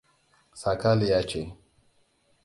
[0.61, 1.41] Sakaliya ce.